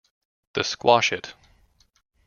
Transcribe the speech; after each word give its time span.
The 0.53 0.63
Squash 0.63 1.11
It! 1.13 1.35